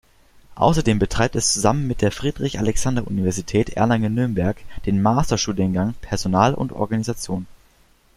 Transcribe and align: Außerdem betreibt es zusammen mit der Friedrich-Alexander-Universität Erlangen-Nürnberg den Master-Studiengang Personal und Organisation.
Außerdem 0.55 0.97
betreibt 0.97 1.35
es 1.35 1.53
zusammen 1.53 1.85
mit 1.85 2.01
der 2.01 2.11
Friedrich-Alexander-Universität 2.11 3.69
Erlangen-Nürnberg 3.69 4.57
den 4.87 4.99
Master-Studiengang 4.99 5.93
Personal 6.01 6.55
und 6.55 6.71
Organisation. 6.73 7.45